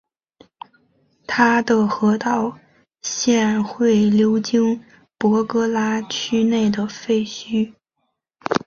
[1.27, 2.57] 它的河道
[3.03, 4.83] 现会流经
[5.19, 7.71] 博格拉区内的废墟。